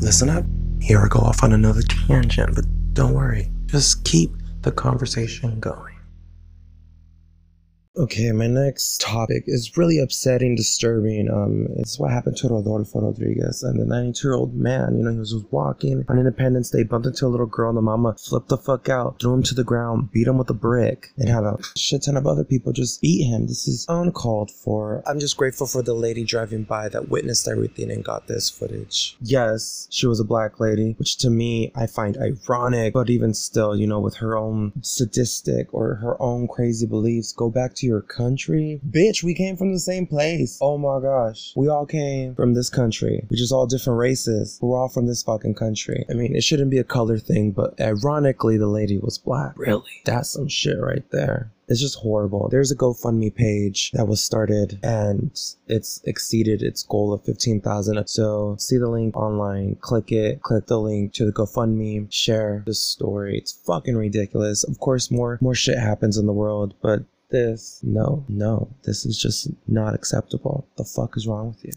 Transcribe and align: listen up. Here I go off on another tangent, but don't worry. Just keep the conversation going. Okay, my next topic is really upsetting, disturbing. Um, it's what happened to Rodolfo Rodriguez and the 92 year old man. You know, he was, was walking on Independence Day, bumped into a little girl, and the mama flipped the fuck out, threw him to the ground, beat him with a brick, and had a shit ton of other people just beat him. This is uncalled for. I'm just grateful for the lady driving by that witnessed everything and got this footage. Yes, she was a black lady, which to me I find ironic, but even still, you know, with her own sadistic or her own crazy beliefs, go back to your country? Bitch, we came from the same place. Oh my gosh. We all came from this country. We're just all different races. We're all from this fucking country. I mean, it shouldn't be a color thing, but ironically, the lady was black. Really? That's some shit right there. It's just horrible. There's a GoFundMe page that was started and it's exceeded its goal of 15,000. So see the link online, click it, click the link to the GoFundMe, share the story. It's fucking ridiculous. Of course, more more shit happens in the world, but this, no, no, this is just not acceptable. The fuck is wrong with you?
listen 0.00 0.30
up. 0.30 0.44
Here 0.80 1.00
I 1.00 1.08
go 1.08 1.20
off 1.20 1.42
on 1.42 1.52
another 1.52 1.82
tangent, 1.82 2.54
but 2.54 2.64
don't 2.94 3.12
worry. 3.12 3.50
Just 3.66 4.04
keep 4.04 4.30
the 4.62 4.72
conversation 4.72 5.60
going. 5.60 5.99
Okay, 7.96 8.30
my 8.30 8.46
next 8.46 9.00
topic 9.00 9.42
is 9.48 9.76
really 9.76 9.98
upsetting, 9.98 10.54
disturbing. 10.54 11.28
Um, 11.28 11.66
it's 11.76 11.98
what 11.98 12.12
happened 12.12 12.36
to 12.36 12.48
Rodolfo 12.48 13.00
Rodriguez 13.00 13.64
and 13.64 13.80
the 13.80 13.84
92 13.84 14.28
year 14.28 14.34
old 14.34 14.54
man. 14.54 14.96
You 14.96 15.02
know, 15.02 15.10
he 15.10 15.18
was, 15.18 15.34
was 15.34 15.44
walking 15.50 16.04
on 16.08 16.16
Independence 16.16 16.70
Day, 16.70 16.84
bumped 16.84 17.08
into 17.08 17.26
a 17.26 17.28
little 17.28 17.46
girl, 17.46 17.70
and 17.70 17.76
the 17.76 17.82
mama 17.82 18.14
flipped 18.16 18.48
the 18.48 18.58
fuck 18.58 18.88
out, 18.88 19.18
threw 19.20 19.34
him 19.34 19.42
to 19.42 19.56
the 19.56 19.64
ground, 19.64 20.12
beat 20.12 20.28
him 20.28 20.38
with 20.38 20.48
a 20.50 20.54
brick, 20.54 21.08
and 21.18 21.28
had 21.28 21.42
a 21.42 21.58
shit 21.76 22.04
ton 22.04 22.16
of 22.16 22.28
other 22.28 22.44
people 22.44 22.72
just 22.72 23.00
beat 23.00 23.24
him. 23.24 23.48
This 23.48 23.66
is 23.66 23.86
uncalled 23.88 24.52
for. 24.52 25.02
I'm 25.04 25.18
just 25.18 25.36
grateful 25.36 25.66
for 25.66 25.82
the 25.82 25.94
lady 25.94 26.22
driving 26.22 26.62
by 26.62 26.88
that 26.90 27.08
witnessed 27.08 27.48
everything 27.48 27.90
and 27.90 28.04
got 28.04 28.28
this 28.28 28.48
footage. 28.48 29.16
Yes, 29.20 29.88
she 29.90 30.06
was 30.06 30.20
a 30.20 30.24
black 30.24 30.60
lady, 30.60 30.94
which 30.96 31.18
to 31.18 31.28
me 31.28 31.72
I 31.74 31.88
find 31.88 32.16
ironic, 32.16 32.94
but 32.94 33.10
even 33.10 33.34
still, 33.34 33.76
you 33.76 33.88
know, 33.88 33.98
with 33.98 34.18
her 34.18 34.36
own 34.36 34.74
sadistic 34.80 35.74
or 35.74 35.96
her 35.96 36.20
own 36.22 36.46
crazy 36.46 36.86
beliefs, 36.86 37.32
go 37.32 37.50
back 37.50 37.74
to 37.80 37.86
your 37.86 38.02
country? 38.02 38.80
Bitch, 38.88 39.22
we 39.22 39.34
came 39.34 39.56
from 39.56 39.72
the 39.72 39.80
same 39.80 40.06
place. 40.06 40.58
Oh 40.60 40.78
my 40.78 41.00
gosh. 41.00 41.52
We 41.56 41.68
all 41.68 41.86
came 41.86 42.34
from 42.34 42.54
this 42.54 42.70
country. 42.70 43.26
We're 43.30 43.36
just 43.36 43.52
all 43.52 43.66
different 43.66 43.98
races. 43.98 44.58
We're 44.62 44.78
all 44.78 44.88
from 44.88 45.06
this 45.06 45.22
fucking 45.22 45.54
country. 45.54 46.04
I 46.08 46.14
mean, 46.14 46.34
it 46.34 46.44
shouldn't 46.44 46.70
be 46.70 46.78
a 46.78 46.84
color 46.84 47.18
thing, 47.18 47.52
but 47.52 47.80
ironically, 47.80 48.56
the 48.56 48.66
lady 48.66 48.98
was 48.98 49.18
black. 49.18 49.54
Really? 49.56 50.02
That's 50.04 50.30
some 50.30 50.48
shit 50.48 50.80
right 50.80 51.04
there. 51.10 51.52
It's 51.70 51.80
just 51.80 52.00
horrible. 52.00 52.48
There's 52.48 52.72
a 52.72 52.76
GoFundMe 52.76 53.32
page 53.32 53.92
that 53.92 54.08
was 54.08 54.20
started 54.20 54.80
and 54.82 55.30
it's 55.68 56.00
exceeded 56.04 56.62
its 56.62 56.82
goal 56.82 57.12
of 57.12 57.24
15,000. 57.24 58.08
So 58.08 58.56
see 58.58 58.76
the 58.76 58.88
link 58.88 59.16
online, 59.16 59.76
click 59.76 60.10
it, 60.10 60.42
click 60.42 60.66
the 60.66 60.80
link 60.80 61.12
to 61.12 61.24
the 61.24 61.32
GoFundMe, 61.32 62.12
share 62.12 62.64
the 62.66 62.74
story. 62.74 63.38
It's 63.38 63.52
fucking 63.52 63.96
ridiculous. 63.96 64.64
Of 64.64 64.80
course, 64.80 65.12
more 65.12 65.38
more 65.40 65.54
shit 65.54 65.78
happens 65.78 66.18
in 66.18 66.26
the 66.26 66.32
world, 66.32 66.74
but 66.82 67.04
this, 67.30 67.80
no, 67.82 68.24
no, 68.28 68.68
this 68.84 69.06
is 69.06 69.18
just 69.18 69.48
not 69.66 69.94
acceptable. 69.94 70.66
The 70.76 70.84
fuck 70.84 71.16
is 71.16 71.26
wrong 71.26 71.48
with 71.48 71.64
you? 71.64 71.72